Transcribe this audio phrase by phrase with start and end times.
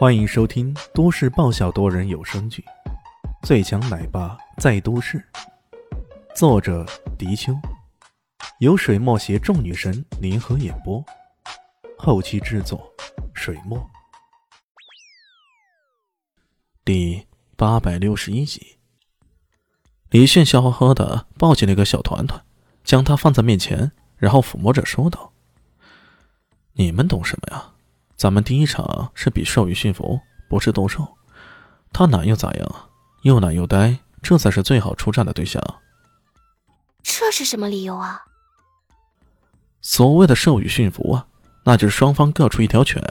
[0.00, 2.64] 欢迎收听都市爆笑多人有声剧
[3.46, 5.18] 《最强奶爸在都市》，
[6.34, 6.86] 作者：
[7.18, 7.52] 迪秋，
[8.60, 11.04] 由水墨携众女神联合演播，
[11.98, 12.90] 后期制作：
[13.34, 13.78] 水墨。
[16.82, 18.78] 第八百六十一集，
[20.08, 22.42] 李炫笑呵呵的抱起那个小团团，
[22.84, 25.34] 将它放在面前，然后抚摸着说道
[26.72, 27.69] ：“你们懂什么呀？”
[28.20, 31.08] 咱们第一场是比兽与驯服，不是斗兽。
[31.90, 32.90] 他懒又咋样？
[33.22, 35.58] 又懒又呆，这才是最好出战的对象。
[37.02, 38.20] 这是什么理由啊？
[39.80, 41.26] 所谓的兽与驯服啊，
[41.64, 43.02] 那就是双方各出一条犬，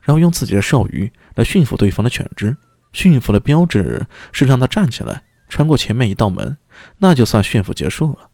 [0.00, 2.56] 然后用自己的兽语来驯服对方的犬只。
[2.92, 6.56] 驯服的标志是让它站起来，穿过前面一道门，
[6.98, 8.30] 那就算驯服结束了。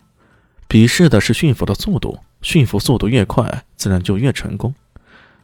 [0.66, 4.74] 比试的是驯服的速度，驯服速度越快，自然就越成功。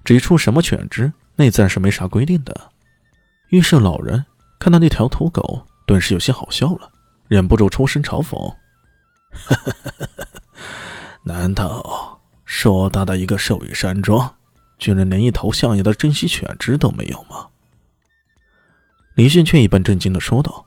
[0.05, 2.71] 至于出什么犬只，那自然是没啥规定的。
[3.49, 4.25] 御舍老人
[4.59, 6.91] 看到那条土狗，顿时有些好笑了，
[7.29, 8.55] 忍不住出声嘲讽
[11.25, 14.35] ：“难道硕大的一个兽羽山庄，
[14.79, 17.47] 居然连一头像样的珍稀犬只都没有吗？”
[19.17, 20.67] 李迅却一本正经的说道：“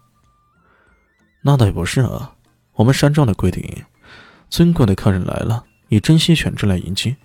[1.43, 2.33] 那倒也不是啊，
[2.73, 3.83] 我们山庄的规定，
[4.49, 7.15] 尊贵的客人来了，以珍稀犬只来迎接。”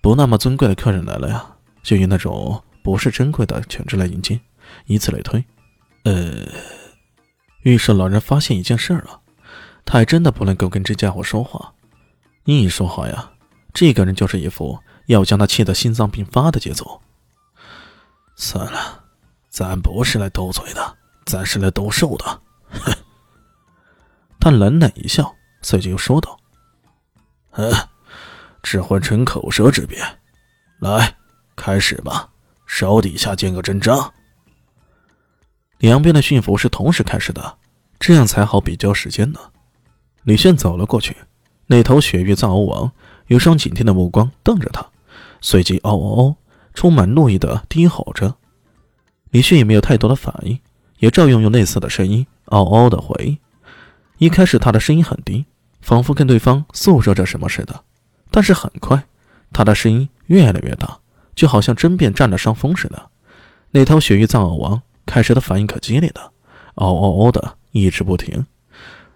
[0.00, 1.44] 不那么尊贵的客人来了呀，
[1.82, 4.40] 就以那种不是珍贵的犬只来迎接，
[4.86, 5.44] 以此类推。
[6.04, 6.46] 呃，
[7.62, 9.20] 御舍老人发现一件事了，
[9.84, 11.74] 他还真的不能够跟这家伙说话。
[12.44, 13.32] 一说话呀，
[13.74, 17.02] 这个人就是一副要将他气得心脏病发的节奏。
[18.36, 19.04] 算了，
[19.50, 22.40] 咱不是来斗嘴的，咱是来斗兽的。
[24.40, 26.38] 他冷冷一笑，随即又说道
[27.52, 27.70] ：“嗯。”
[28.62, 30.04] 只换成口舌之辩，
[30.80, 31.14] 来，
[31.56, 32.28] 开始吧，
[32.66, 34.12] 手底下见个真章。
[35.78, 37.58] 两边的驯服是同时开始的，
[38.00, 39.38] 这样才好比较时间呢。
[40.24, 41.16] 李炫走了过去，
[41.66, 42.90] 那头雪域藏獒王
[43.28, 44.84] 有双警惕的目光瞪着他，
[45.40, 46.36] 随即嗷嗷嗷，
[46.74, 48.34] 充满怒意的低吼着。
[49.30, 50.58] 李炫也没有太多的反应，
[50.98, 53.38] 也照样用类似的声音嗷嗷的回应。
[54.18, 55.46] 一开始他的声音很低，
[55.80, 57.84] 仿佛跟对方诉说着什么似的。
[58.30, 59.04] 但是很快，
[59.52, 60.98] 他的声音越来越大，
[61.34, 63.10] 就好像争辩占了上风似的。
[63.70, 66.32] 那头雪域藏獒王开始的反应可激烈了，
[66.74, 68.46] 嗷嗷嗷的一直不停。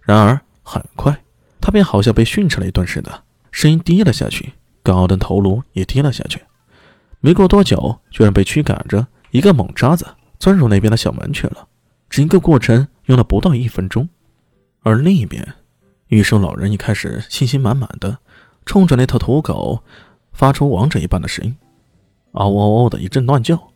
[0.02, 1.22] 然而很快，
[1.60, 4.52] 他便好像被训斥了一顿似的，声音低了下去，
[4.82, 6.40] 高傲的头颅也低了下去。
[7.20, 10.06] 没过多久，居然被驱赶着一个猛渣子
[10.38, 11.68] 钻入那边的小门去了。
[12.10, 14.08] 整个过程用了不到一分钟。
[14.82, 15.54] 而另一边，
[16.08, 18.18] 玉生老人一开始信心满满的。
[18.64, 19.82] 冲着那头土狗，
[20.32, 21.56] 发出王者一般的声音，
[22.32, 23.70] 嗷嗷嗷的一阵乱叫。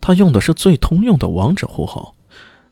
[0.00, 2.14] 他用的是最通用的王者呼号，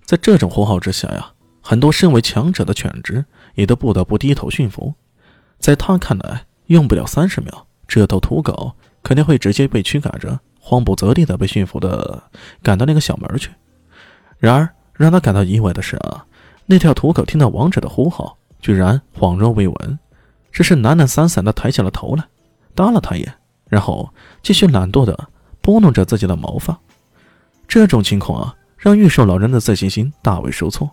[0.04, 4.94] 在这种呼号之下呀，很多身为强者的犬只也都不得不低头驯服。
[5.58, 12.22] 在他看来，用不了三十秒，这头土狗肯定会直接被驱赶着，慌不择地的被驯服的
[12.62, 13.50] 赶到那个小门去。
[14.38, 16.26] 然而，让他感到意外的是啊，
[16.66, 19.98] 那条土狗听到王者的呼号，居然恍若未闻。
[20.54, 22.25] 只是懒懒散散的抬起了头来，
[22.76, 23.34] 搭了他一眼，
[23.69, 24.09] 然后
[24.41, 25.28] 继续懒惰的
[25.60, 26.78] 拨弄着自己的毛发。
[27.66, 30.88] 这种情况啊，让玉兽老人的自信心大为受挫。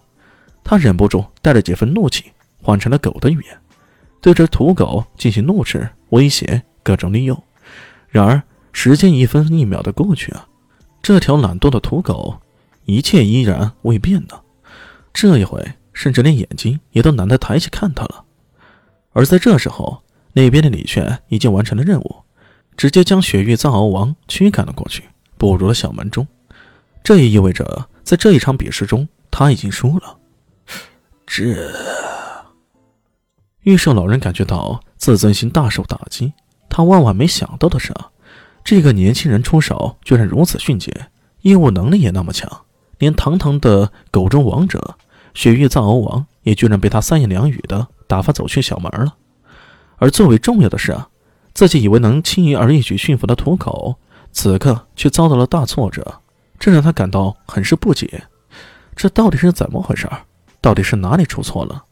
[0.64, 2.32] 他忍不住带着几分怒气，
[2.64, 3.60] 换成了狗的语言，
[4.20, 7.44] 对着土狗进行怒斥、威胁、各种利诱。
[8.10, 10.48] 然而时间一分一秒的过去啊，
[11.04, 12.42] 这条懒惰的土狗
[12.86, 14.40] 一切依然未变呢。
[15.14, 18.26] 这一回，甚至连眼睛也都懒得抬起看他了。
[19.14, 22.24] 而在这时候，那边的李炫已经完成了任务，
[22.78, 25.04] 直接将雪域藏獒王驱赶了过去，
[25.38, 26.26] 步入了小门中。
[27.04, 30.18] 这也意味着，在这一场比试中，他已经输了。
[31.26, 31.72] 这，
[33.62, 36.34] 玉圣老人感觉到自尊心大受打击。
[36.70, 37.94] 他万万没想到的是，
[38.64, 41.08] 这个年轻人出手居然如此迅捷，
[41.42, 42.50] 业务能力也那么强，
[42.98, 44.96] 连堂堂的狗中王者
[45.34, 47.88] 雪域藏獒王也居然被他三言两语的。
[48.12, 49.16] 打发走去小门了，
[49.96, 51.08] 而最为重要的是啊，
[51.54, 53.96] 自己以为能轻而易举驯服的土狗，
[54.34, 56.20] 此刻却遭到了大挫折，
[56.60, 58.22] 这让他感到很是不解。
[58.98, 60.10] 这到底是怎么回事？
[60.60, 61.86] 到底是哪里出错了？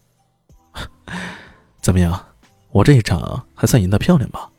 [1.79, 2.21] 怎么样，
[2.71, 4.49] 我这一场还算赢得漂亮吧？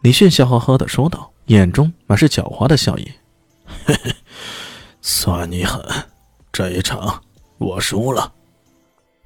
[0.00, 3.12] 李迅笑呵呵的说道，眼中满是狡猾的笑意。
[3.84, 4.16] 嘿嘿，
[5.02, 5.84] 算你狠，
[6.50, 7.22] 这一场
[7.58, 8.32] 我输了。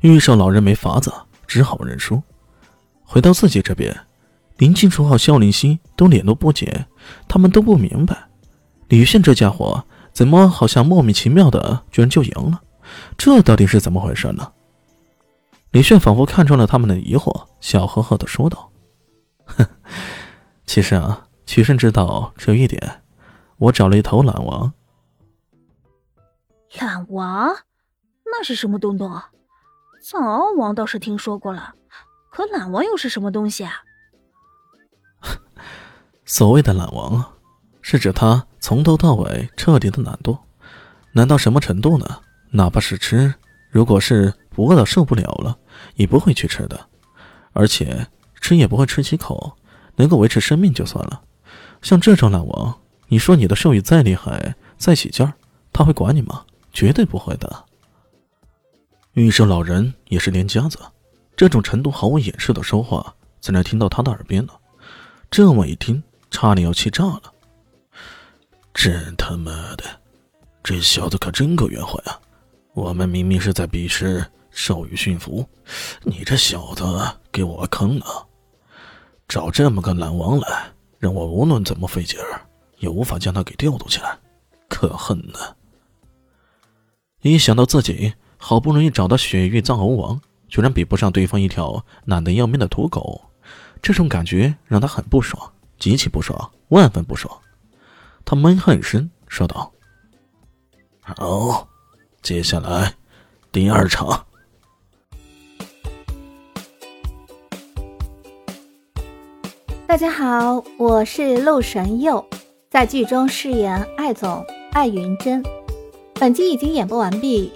[0.00, 1.12] 御兽老人没法子，
[1.47, 2.23] 只好认输。
[3.05, 3.94] 回到自己这边，
[4.56, 6.87] 林清楚和肖林熙都脸露不解，
[7.29, 8.17] 他们都不明白，
[8.88, 12.62] 李炫这家伙怎么好像莫名其妙的居然就赢了？
[13.19, 14.52] 这到底是怎么回事呢？
[15.73, 18.70] 李炫仿佛看穿了他们的疑惑，笑呵呵的说道
[19.44, 19.67] ：“哼，
[20.67, 23.03] 其实啊，取胜之道只有一点，
[23.58, 24.73] 我找了一头懒王。
[26.81, 27.50] 懒王？
[28.25, 29.31] 那是什么东东啊？
[30.02, 31.75] 藏獒王倒是听说过了，
[32.31, 33.73] 可懒王又是什么东西啊？”
[36.25, 37.32] 所谓的懒王啊，
[37.82, 40.38] 是指他从头到尾彻底的懒惰，
[41.12, 42.20] 懒到什么程度呢？
[42.52, 43.35] 哪怕是吃，
[43.70, 45.58] 如果是不饿到受不了了，
[45.97, 46.88] 也不会去吃的，
[47.53, 48.06] 而且
[48.41, 49.56] 吃也不会吃几口，
[49.96, 51.23] 能够维持生命就算了。
[51.82, 55.35] 像这种懒王，你说你的兽语再厉害、再起劲儿，
[55.73, 56.44] 他会管你吗？
[56.73, 57.67] 绝对不会的。
[59.15, 60.79] 玉兽老人也是连家子，
[61.37, 64.53] 这种程度毫无掩饰的说话，怎能听到他的耳边呢？
[65.31, 67.23] 这么一听，差点要气炸了。
[68.73, 69.85] 真他妈的，
[70.62, 72.21] 这小子可真够圆滑啊！
[72.73, 75.45] 我们明明是在比试授予驯服，
[76.05, 76.85] 你这小子
[77.33, 78.27] 给我坑了！
[79.27, 82.41] 找这么个懒王来，让我无论怎么费劲儿，
[82.79, 84.17] 也无法将他给调动起来，
[84.69, 85.39] 可恨呢！
[87.23, 93.21] 一想到自己好不容易找到雪域藏獒王，居然比不上对方一条懒得要命的土狗，
[93.83, 97.33] 这种感觉让他很不爽，极其不爽，万分不爽。
[98.25, 99.71] 他闷哼一声，说道
[101.03, 101.69] ：“好。”
[102.23, 102.95] 接下来，
[103.53, 104.27] 第二场。
[109.87, 112.25] 大家好，我是陆神佑，
[112.71, 115.43] 在剧中饰演艾总艾云珍。
[116.15, 117.51] 本集已经演播完毕，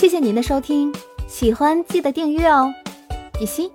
[0.00, 0.90] 谢谢您的收听，
[1.28, 2.72] 喜欢记得订阅哦，
[3.38, 3.70] 比心。